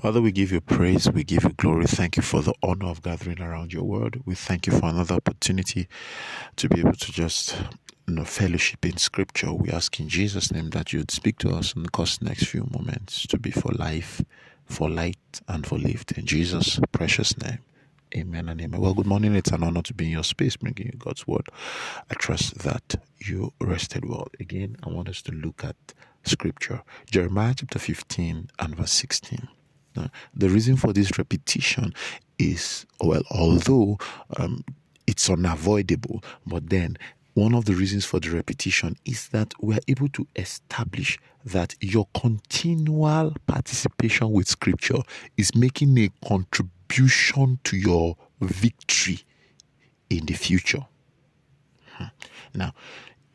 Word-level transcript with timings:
Father, 0.00 0.22
we 0.22 0.30
give 0.30 0.52
you 0.52 0.60
praise, 0.60 1.10
we 1.10 1.24
give 1.24 1.42
you 1.42 1.50
glory. 1.50 1.86
Thank 1.86 2.16
you 2.16 2.22
for 2.22 2.40
the 2.40 2.54
honor 2.62 2.86
of 2.86 3.02
gathering 3.02 3.40
around 3.42 3.72
your 3.72 3.82
word. 3.82 4.22
We 4.24 4.36
thank 4.36 4.68
you 4.68 4.72
for 4.72 4.86
another 4.86 5.16
opportunity 5.16 5.88
to 6.54 6.68
be 6.68 6.80
able 6.80 6.92
to 6.92 7.10
just 7.10 7.56
you 8.06 8.14
know, 8.14 8.24
fellowship 8.24 8.86
in 8.86 8.96
scripture. 8.96 9.52
We 9.52 9.70
ask 9.70 9.98
in 9.98 10.08
Jesus' 10.08 10.52
name 10.52 10.70
that 10.70 10.92
you'd 10.92 11.10
speak 11.10 11.38
to 11.38 11.50
us 11.50 11.74
in 11.74 11.82
the 11.82 12.18
next 12.22 12.46
few 12.46 12.68
moments 12.70 13.26
to 13.26 13.38
be 13.38 13.50
for 13.50 13.72
life, 13.72 14.22
for 14.66 14.88
light, 14.88 15.40
and 15.48 15.66
for 15.66 15.76
lift. 15.76 16.12
In 16.12 16.26
Jesus' 16.26 16.78
precious 16.92 17.36
name. 17.36 17.58
Amen 18.16 18.48
and 18.48 18.60
amen. 18.60 18.80
Well, 18.80 18.94
good 18.94 19.06
morning. 19.06 19.34
It's 19.34 19.50
an 19.50 19.64
honor 19.64 19.82
to 19.82 19.94
be 19.94 20.04
in 20.04 20.12
your 20.12 20.24
space, 20.24 20.56
bringing 20.56 20.86
you 20.86 20.96
God's 20.96 21.26
word. 21.26 21.48
I 22.08 22.14
trust 22.14 22.58
that 22.60 23.02
you 23.18 23.52
rested 23.60 24.08
well. 24.08 24.28
Again, 24.38 24.76
I 24.84 24.90
want 24.90 25.08
us 25.08 25.22
to 25.22 25.32
look 25.32 25.64
at 25.64 25.76
scripture. 26.22 26.82
Jeremiah 27.10 27.54
chapter 27.56 27.80
15 27.80 28.50
and 28.60 28.76
verse 28.76 28.92
16. 28.92 29.48
The 29.94 30.48
reason 30.48 30.76
for 30.76 30.92
this 30.92 31.18
repetition 31.18 31.92
is, 32.38 32.86
well, 33.00 33.22
although 33.30 33.98
um, 34.36 34.64
it's 35.06 35.28
unavoidable, 35.28 36.22
but 36.46 36.70
then 36.70 36.98
one 37.34 37.54
of 37.54 37.64
the 37.66 37.74
reasons 37.74 38.04
for 38.04 38.20
the 38.20 38.30
repetition 38.30 38.96
is 39.04 39.28
that 39.28 39.54
we're 39.60 39.78
able 39.86 40.08
to 40.08 40.26
establish 40.36 41.18
that 41.44 41.74
your 41.80 42.08
continual 42.14 43.32
participation 43.46 44.32
with 44.32 44.48
scripture 44.48 44.98
is 45.36 45.54
making 45.54 45.96
a 45.98 46.10
contribution 46.26 47.58
to 47.64 47.76
your 47.76 48.16
victory 48.40 49.20
in 50.10 50.26
the 50.26 50.34
future. 50.34 50.84
Hmm. 51.92 52.04
Now, 52.54 52.74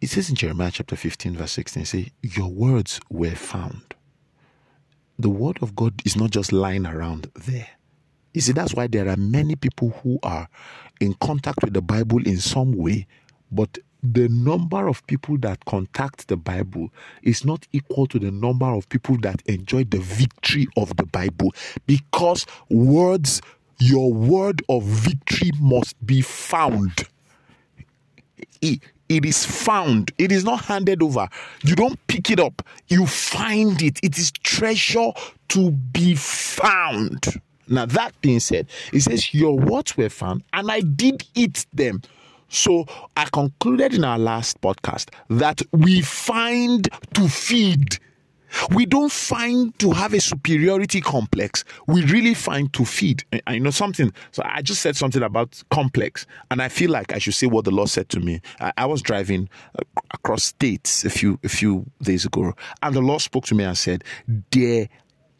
it 0.00 0.08
says 0.08 0.30
in 0.30 0.36
Jeremiah 0.36 0.70
chapter 0.72 0.96
15, 0.96 1.36
verse 1.36 1.52
16, 1.52 1.84
say, 1.84 2.12
Your 2.22 2.48
words 2.48 3.00
were 3.10 3.34
found 3.34 3.94
the 5.20 5.30
word 5.30 5.58
of 5.62 5.76
God 5.76 5.94
is 6.04 6.16
not 6.16 6.30
just 6.30 6.52
lying 6.52 6.86
around 6.86 7.30
there. 7.34 7.68
You 8.34 8.40
see, 8.40 8.52
that's 8.52 8.74
why 8.74 8.86
there 8.86 9.08
are 9.08 9.16
many 9.16 9.56
people 9.56 9.90
who 10.02 10.18
are 10.22 10.48
in 11.00 11.14
contact 11.14 11.62
with 11.62 11.74
the 11.74 11.82
Bible 11.82 12.24
in 12.26 12.38
some 12.38 12.72
way, 12.72 13.06
but 13.50 13.78
the 14.02 14.28
number 14.28 14.88
of 14.88 15.06
people 15.06 15.36
that 15.38 15.64
contact 15.66 16.28
the 16.28 16.36
Bible 16.36 16.90
is 17.22 17.44
not 17.44 17.66
equal 17.72 18.06
to 18.06 18.18
the 18.18 18.30
number 18.30 18.66
of 18.66 18.88
people 18.88 19.18
that 19.18 19.42
enjoy 19.46 19.84
the 19.84 19.98
victory 19.98 20.66
of 20.76 20.96
the 20.96 21.04
Bible 21.06 21.52
because 21.86 22.46
words, 22.70 23.42
your 23.78 24.12
word 24.12 24.62
of 24.68 24.84
victory 24.84 25.50
must 25.60 25.94
be 26.06 26.22
found 26.22 27.06
it 29.10 29.26
is 29.26 29.44
found. 29.44 30.12
It 30.18 30.30
is 30.30 30.44
not 30.44 30.64
handed 30.64 31.02
over. 31.02 31.28
You 31.64 31.74
don't 31.74 31.98
pick 32.06 32.30
it 32.30 32.38
up. 32.38 32.62
You 32.88 33.06
find 33.06 33.82
it. 33.82 33.98
It 34.02 34.16
is 34.16 34.30
treasure 34.30 35.10
to 35.48 35.70
be 35.72 36.14
found. 36.14 37.40
Now, 37.66 37.86
that 37.86 38.18
being 38.20 38.40
said, 38.40 38.68
it 38.92 39.00
says, 39.00 39.34
Your 39.34 39.58
words 39.58 39.96
were 39.96 40.08
found, 40.08 40.44
and 40.52 40.70
I 40.70 40.80
did 40.80 41.24
eat 41.34 41.66
them. 41.72 42.02
So 42.48 42.86
I 43.16 43.26
concluded 43.26 43.94
in 43.94 44.04
our 44.04 44.18
last 44.18 44.60
podcast 44.60 45.10
that 45.28 45.62
we 45.72 46.00
find 46.00 46.88
to 47.14 47.28
feed 47.28 47.98
we 48.70 48.86
don't 48.86 49.12
find 49.12 49.76
to 49.78 49.90
have 49.92 50.14
a 50.14 50.20
superiority 50.20 51.00
complex. 51.00 51.64
We 51.86 52.04
really 52.04 52.34
find 52.34 52.72
to 52.74 52.84
feed. 52.84 53.24
I 53.46 53.58
know 53.58 53.70
something. 53.70 54.12
So 54.32 54.42
I 54.44 54.62
just 54.62 54.82
said 54.82 54.96
something 54.96 55.22
about 55.22 55.62
complex, 55.70 56.26
and 56.50 56.62
I 56.62 56.68
feel 56.68 56.90
like 56.90 57.12
I 57.12 57.18
should 57.18 57.34
say 57.34 57.46
what 57.46 57.64
the 57.64 57.70
Lord 57.70 57.88
said 57.88 58.08
to 58.10 58.20
me. 58.20 58.40
I, 58.60 58.72
I 58.78 58.86
was 58.86 59.02
driving 59.02 59.48
uh, 59.78 59.82
across 60.12 60.44
states 60.44 61.04
a 61.04 61.10
few 61.10 61.38
a 61.44 61.48
few 61.48 61.84
days 62.02 62.24
ago, 62.24 62.52
and 62.82 62.94
the 62.94 63.00
Lord 63.00 63.20
spoke 63.20 63.44
to 63.46 63.54
me 63.54 63.64
and 63.64 63.76
said, 63.76 64.04
"There 64.50 64.88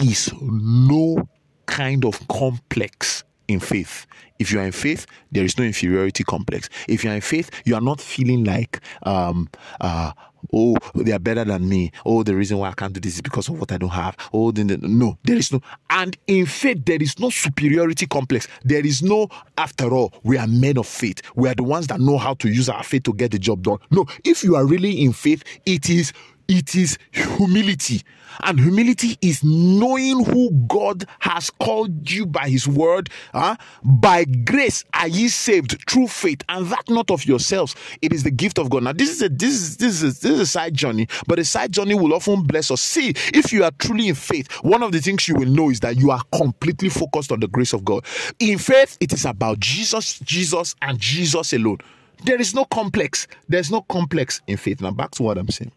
is 0.00 0.32
no 0.40 1.28
kind 1.66 2.04
of 2.04 2.26
complex 2.28 3.24
in 3.50 3.60
faith. 3.60 4.06
If 4.38 4.50
you 4.50 4.60
are 4.60 4.64
in 4.64 4.72
faith, 4.72 5.06
there 5.30 5.44
is 5.44 5.58
no 5.58 5.64
inferiority 5.64 6.24
complex. 6.24 6.68
If 6.88 7.04
you 7.04 7.10
are 7.10 7.14
in 7.14 7.20
faith, 7.20 7.50
you 7.64 7.74
are 7.74 7.80
not 7.80 8.00
feeling 8.00 8.44
like, 8.44 8.80
um, 9.02 9.50
uh, 9.80 10.12
oh, 10.54 10.76
they 10.94 11.12
are 11.12 11.18
better 11.18 11.44
than 11.44 11.68
me. 11.68 11.92
Oh, 12.06 12.22
the 12.22 12.34
reason 12.34 12.56
why 12.58 12.70
I 12.70 12.72
can't 12.72 12.92
do 12.92 13.00
this 13.00 13.16
is 13.16 13.20
because 13.20 13.48
of 13.48 13.58
what 13.60 13.70
I 13.72 13.76
don't 13.76 13.90
have. 13.90 14.16
Oh, 14.32 14.50
then, 14.50 14.78
no, 14.82 15.18
there 15.24 15.36
is 15.36 15.52
no. 15.52 15.60
And 15.90 16.16
in 16.26 16.46
faith, 16.46 16.84
there 16.86 17.02
is 17.02 17.18
no 17.18 17.28
superiority 17.28 18.06
complex. 18.06 18.48
There 18.64 18.84
is 18.86 19.02
no, 19.02 19.28
after 19.58 19.92
all, 19.92 20.14
we 20.22 20.38
are 20.38 20.46
men 20.46 20.78
of 20.78 20.86
faith. 20.86 21.20
We 21.34 21.48
are 21.48 21.54
the 21.54 21.64
ones 21.64 21.88
that 21.88 22.00
know 22.00 22.16
how 22.16 22.34
to 22.34 22.48
use 22.48 22.68
our 22.70 22.82
faith 22.82 23.02
to 23.04 23.12
get 23.12 23.32
the 23.32 23.38
job 23.38 23.62
done. 23.62 23.78
No, 23.90 24.06
if 24.24 24.42
you 24.42 24.56
are 24.56 24.64
really 24.64 25.02
in 25.02 25.12
faith, 25.12 25.44
it 25.66 25.90
is 25.90 26.12
it 26.50 26.74
is 26.74 26.98
humility. 27.12 28.02
And 28.42 28.58
humility 28.58 29.16
is 29.20 29.44
knowing 29.44 30.24
who 30.24 30.50
God 30.66 31.04
has 31.20 31.50
called 31.50 32.10
you 32.10 32.26
by 32.26 32.48
his 32.48 32.66
word. 32.66 33.10
Uh, 33.34 33.56
by 33.84 34.24
grace 34.24 34.84
are 34.94 35.08
ye 35.08 35.28
saved 35.28 35.84
through 35.88 36.08
faith, 36.08 36.42
and 36.48 36.66
that 36.66 36.88
not 36.88 37.10
of 37.10 37.24
yourselves. 37.26 37.76
It 38.02 38.12
is 38.12 38.22
the 38.22 38.30
gift 38.30 38.58
of 38.58 38.70
God. 38.70 38.84
Now, 38.84 38.92
this 38.92 39.10
is 39.10 39.22
a 39.22 39.28
this 39.28 39.52
is 39.52 39.76
this 39.76 40.02
is 40.02 40.20
this 40.20 40.32
is 40.32 40.40
a 40.40 40.46
side 40.46 40.74
journey, 40.74 41.06
but 41.26 41.38
a 41.38 41.44
side 41.44 41.72
journey 41.72 41.94
will 41.94 42.14
often 42.14 42.42
bless 42.42 42.70
us. 42.70 42.80
See, 42.80 43.10
if 43.32 43.52
you 43.52 43.62
are 43.62 43.72
truly 43.78 44.08
in 44.08 44.14
faith, 44.14 44.50
one 44.62 44.82
of 44.82 44.92
the 44.92 45.00
things 45.00 45.28
you 45.28 45.34
will 45.34 45.48
know 45.48 45.70
is 45.70 45.80
that 45.80 45.96
you 45.98 46.10
are 46.10 46.22
completely 46.32 46.88
focused 46.88 47.30
on 47.30 47.40
the 47.40 47.48
grace 47.48 47.72
of 47.72 47.84
God. 47.84 48.04
In 48.38 48.58
faith, 48.58 48.96
it 49.00 49.12
is 49.12 49.24
about 49.24 49.60
Jesus, 49.60 50.18
Jesus, 50.20 50.74
and 50.82 50.98
Jesus 50.98 51.52
alone. 51.52 51.78
There 52.24 52.40
is 52.40 52.54
no 52.54 52.64
complex. 52.64 53.26
There's 53.48 53.70
no 53.70 53.82
complex 53.82 54.40
in 54.46 54.56
faith. 54.56 54.80
Now, 54.80 54.92
back 54.92 55.10
to 55.12 55.22
what 55.22 55.38
I'm 55.38 55.48
saying. 55.48 55.72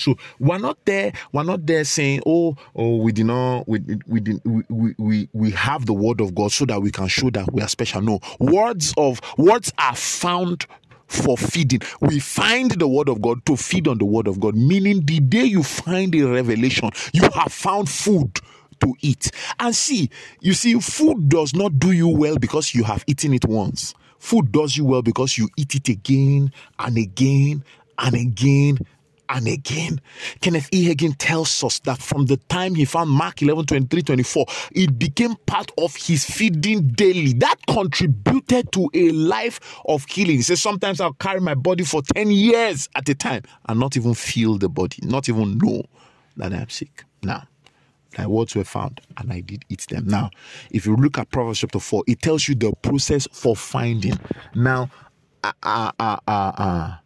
So 0.00 0.16
we're 0.38 0.58
not 0.58 0.78
there. 0.84 1.12
We're 1.32 1.44
not 1.44 1.66
there 1.66 1.84
saying, 1.84 2.22
"Oh, 2.26 2.56
oh, 2.74 2.96
we 2.96 3.12
did 3.12 3.26
not. 3.26 3.68
We 3.68 3.80
we 4.06 4.20
did, 4.20 4.40
we, 4.44 4.94
we 4.98 5.28
we 5.32 5.50
have 5.52 5.86
the 5.86 5.92
word 5.94 6.20
of 6.20 6.34
God 6.34 6.52
so 6.52 6.64
that 6.66 6.80
we 6.80 6.90
can 6.90 7.08
show 7.08 7.30
that 7.30 7.52
we 7.52 7.62
are 7.62 7.68
special." 7.68 8.02
No, 8.02 8.20
words 8.38 8.94
of 8.96 9.20
words 9.38 9.72
are 9.78 9.96
found 9.96 10.66
for 11.06 11.36
feeding. 11.36 11.80
We 12.00 12.20
find 12.20 12.70
the 12.70 12.86
word 12.88 13.08
of 13.08 13.20
God 13.20 13.44
to 13.46 13.56
feed 13.56 13.88
on 13.88 13.98
the 13.98 14.04
word 14.04 14.28
of 14.28 14.40
God. 14.40 14.54
Meaning, 14.54 15.04
the 15.04 15.20
day 15.20 15.44
you 15.44 15.62
find 15.62 16.14
a 16.14 16.22
revelation, 16.22 16.90
you 17.12 17.22
have 17.34 17.52
found 17.52 17.88
food 17.88 18.38
to 18.80 18.94
eat. 19.00 19.30
And 19.58 19.74
see, 19.74 20.10
you 20.40 20.54
see, 20.54 20.78
food 20.80 21.28
does 21.28 21.54
not 21.54 21.78
do 21.78 21.92
you 21.92 22.08
well 22.08 22.38
because 22.38 22.74
you 22.74 22.84
have 22.84 23.04
eaten 23.06 23.34
it 23.34 23.44
once. 23.44 23.94
Food 24.18 24.52
does 24.52 24.76
you 24.76 24.84
well 24.84 25.02
because 25.02 25.38
you 25.38 25.48
eat 25.56 25.74
it 25.74 25.88
again 25.88 26.52
and 26.78 26.96
again 26.96 27.64
and 27.98 28.14
again 28.14 28.78
and 29.30 29.46
again. 29.46 30.00
Kenneth 30.40 30.68
E. 30.72 30.88
Hagin 30.88 31.14
tells 31.18 31.62
us 31.62 31.78
that 31.80 31.98
from 31.98 32.26
the 32.26 32.36
time 32.36 32.74
he 32.74 32.84
found 32.84 33.10
Mark 33.10 33.42
11 33.42 33.66
23 33.66 34.02
24, 34.02 34.46
it 34.72 34.98
became 34.98 35.36
part 35.46 35.70
of 35.78 35.94
his 35.96 36.24
feeding 36.24 36.88
daily. 36.88 37.32
That 37.34 37.56
contributed 37.68 38.72
to 38.72 38.90
a 38.94 39.10
life 39.10 39.60
of 39.86 40.04
healing. 40.06 40.36
He 40.36 40.42
says, 40.42 40.60
Sometimes 40.60 41.00
I'll 41.00 41.12
carry 41.14 41.40
my 41.40 41.54
body 41.54 41.84
for 41.84 42.02
10 42.02 42.30
years 42.30 42.88
at 42.94 43.08
a 43.08 43.14
time 43.14 43.42
and 43.66 43.78
not 43.78 43.96
even 43.96 44.14
feel 44.14 44.58
the 44.58 44.68
body, 44.68 44.98
not 45.02 45.28
even 45.28 45.58
know 45.58 45.84
that 46.36 46.52
I'm 46.52 46.68
sick. 46.68 47.04
Now, 47.22 47.46
my 48.18 48.26
words 48.26 48.56
were 48.56 48.64
found 48.64 49.00
and 49.16 49.32
I 49.32 49.40
did 49.40 49.64
eat 49.68 49.86
them. 49.88 50.06
Now, 50.06 50.30
if 50.70 50.86
you 50.86 50.96
look 50.96 51.18
at 51.18 51.30
Proverbs 51.30 51.60
chapter 51.60 51.78
4, 51.78 52.04
it 52.08 52.22
tells 52.22 52.48
you 52.48 52.54
the 52.54 52.72
process 52.82 53.28
for 53.32 53.54
finding. 53.54 54.18
Now, 54.54 54.90
uh, 55.44 55.52
uh, 55.62 55.92
uh, 55.98 56.18
uh 56.26 56.96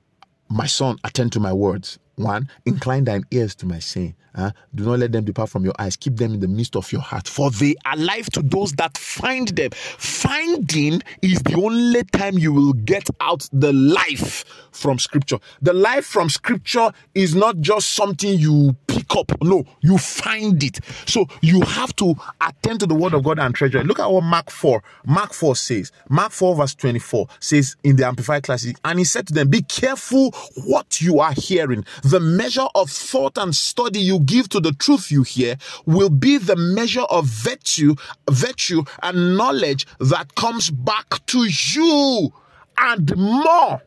my 0.48 0.66
son, 0.66 0.98
attend 1.04 1.32
to 1.32 1.40
my 1.40 1.52
words. 1.52 1.98
One, 2.16 2.48
incline 2.64 3.04
thine 3.04 3.24
ears 3.32 3.54
to 3.56 3.66
my 3.66 3.80
saying. 3.80 4.14
Uh, 4.36 4.50
do 4.74 4.84
not 4.84 4.98
let 4.98 5.12
them 5.12 5.24
depart 5.24 5.48
from 5.48 5.64
your 5.64 5.74
eyes. 5.78 5.96
Keep 5.96 6.16
them 6.16 6.34
in 6.34 6.40
the 6.40 6.48
midst 6.48 6.76
of 6.76 6.90
your 6.92 7.00
heart, 7.00 7.28
for 7.28 7.50
they 7.50 7.74
are 7.84 7.96
life 7.96 8.26
to 8.30 8.42
those 8.42 8.72
that 8.72 8.96
find 8.98 9.48
them. 9.48 9.70
Finding 9.72 11.02
is 11.22 11.40
the 11.42 11.54
only 11.54 12.02
time 12.04 12.38
you 12.38 12.52
will 12.52 12.72
get 12.72 13.08
out 13.20 13.48
the 13.52 13.72
life 13.72 14.44
from 14.72 14.98
Scripture. 14.98 15.38
The 15.62 15.72
life 15.72 16.04
from 16.04 16.28
Scripture 16.28 16.92
is 17.14 17.34
not 17.34 17.60
just 17.60 17.92
something 17.92 18.38
you 18.38 18.76
pick 19.04 19.16
up. 19.16 19.42
No, 19.42 19.64
you 19.80 19.98
find 19.98 20.62
it. 20.62 20.80
So 21.06 21.26
you 21.40 21.60
have 21.62 21.94
to 21.96 22.14
attend 22.40 22.80
to 22.80 22.86
the 22.86 22.94
Word 22.94 23.14
of 23.14 23.24
God 23.24 23.38
and 23.38 23.54
treasure 23.54 23.78
it. 23.78 23.86
Look 23.86 24.00
at 24.00 24.10
what 24.10 24.24
Mark 24.24 24.50
4, 24.50 24.82
Mark 25.06 25.32
4 25.32 25.56
says. 25.56 25.92
Mark 26.08 26.32
4 26.32 26.56
verse 26.56 26.74
24 26.74 27.26
says 27.40 27.76
in 27.82 27.96
the 27.96 28.06
Amplified 28.06 28.42
Classic, 28.42 28.76
and 28.84 28.98
he 28.98 29.04
said 29.04 29.26
to 29.28 29.34
them, 29.34 29.48
"Be 29.48 29.62
careful 29.62 30.30
what 30.64 31.00
you 31.00 31.20
are 31.20 31.32
hearing." 31.32 31.84
the 32.02 32.20
measure 32.20 32.66
of 32.74 32.90
thought 32.90 33.38
and 33.38 33.54
study 33.54 33.98
you 33.98 34.20
give 34.20 34.48
to 34.50 34.60
the 34.60 34.72
truth 34.72 35.10
you 35.10 35.22
hear 35.22 35.56
will 35.86 36.10
be 36.10 36.38
the 36.38 36.56
measure 36.56 37.02
of 37.02 37.26
virtue, 37.26 37.94
virtue 38.30 38.82
and 39.02 39.36
knowledge 39.36 39.86
that 39.98 40.34
comes 40.34 40.70
back 40.70 41.24
to 41.26 41.44
you 41.44 42.32
and 42.78 43.16
more 43.16 43.82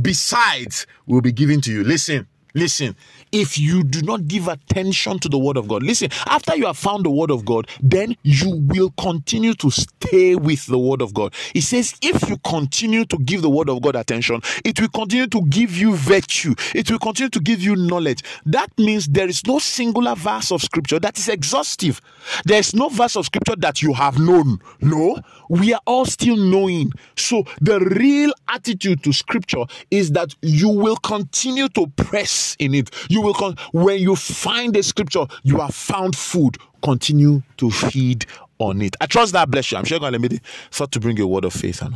besides 0.00 0.86
will 1.06 1.20
be 1.20 1.32
given 1.32 1.60
to 1.60 1.72
you. 1.72 1.84
Listen, 1.84 2.26
Listen, 2.56 2.94
if 3.32 3.58
you 3.58 3.82
do 3.82 4.00
not 4.02 4.28
give 4.28 4.46
attention 4.46 5.18
to 5.18 5.28
the 5.28 5.36
word 5.36 5.56
of 5.56 5.66
God, 5.66 5.82
listen, 5.82 6.08
after 6.26 6.54
you 6.56 6.66
have 6.66 6.78
found 6.78 7.04
the 7.04 7.10
word 7.10 7.32
of 7.32 7.44
God, 7.44 7.68
then 7.82 8.16
you 8.22 8.62
will 8.68 8.90
continue 8.96 9.54
to 9.54 9.72
stay 9.72 10.36
with 10.36 10.64
the 10.66 10.78
word 10.78 11.02
of 11.02 11.12
God. 11.12 11.34
He 11.52 11.60
says, 11.60 11.96
if 12.00 12.28
you 12.28 12.36
continue 12.44 13.06
to 13.06 13.18
give 13.18 13.42
the 13.42 13.50
word 13.50 13.68
of 13.68 13.82
God 13.82 13.96
attention, 13.96 14.40
it 14.64 14.80
will 14.80 14.88
continue 14.88 15.26
to 15.26 15.42
give 15.46 15.76
you 15.76 15.96
virtue, 15.96 16.54
it 16.76 16.88
will 16.88 17.00
continue 17.00 17.30
to 17.30 17.40
give 17.40 17.60
you 17.60 17.74
knowledge. 17.74 18.22
That 18.46 18.70
means 18.78 19.08
there 19.08 19.28
is 19.28 19.44
no 19.44 19.58
singular 19.58 20.14
verse 20.14 20.52
of 20.52 20.62
scripture 20.62 21.00
that 21.00 21.18
is 21.18 21.28
exhaustive. 21.28 22.00
There 22.44 22.60
is 22.60 22.72
no 22.72 22.88
verse 22.88 23.16
of 23.16 23.26
scripture 23.26 23.56
that 23.56 23.82
you 23.82 23.94
have 23.94 24.20
known. 24.20 24.60
No, 24.80 25.18
we 25.48 25.74
are 25.74 25.80
all 25.86 26.04
still 26.04 26.36
knowing. 26.36 26.92
So 27.16 27.44
the 27.60 27.80
real 27.80 28.32
attitude 28.48 29.02
to 29.02 29.12
scripture 29.12 29.64
is 29.90 30.12
that 30.12 30.36
you 30.40 30.68
will 30.68 30.96
continue 30.96 31.68
to 31.70 31.88
press 31.96 32.43
in 32.58 32.74
it. 32.74 32.90
You 33.08 33.20
will 33.22 33.34
con- 33.34 33.56
when 33.72 33.98
you 34.00 34.16
find 34.16 34.74
the 34.74 34.82
scripture, 34.82 35.26
you 35.42 35.58
have 35.60 35.74
found 35.74 36.16
food. 36.16 36.56
Continue 36.82 37.42
to 37.56 37.70
feed 37.70 38.26
on 38.58 38.80
it. 38.82 38.94
I 39.00 39.06
trust 39.06 39.32
that 39.32 39.50
bless 39.50 39.72
you. 39.72 39.78
I'm 39.78 39.84
sure 39.84 39.98
God 39.98 40.12
let 40.12 40.20
me 40.20 40.38
start 40.70 40.92
to 40.92 41.00
bring 41.00 41.16
you 41.16 41.24
a 41.24 41.26
word 41.26 41.44
of 41.44 41.52
faith 41.52 41.82
and 41.82 41.88
hope. 41.88 41.92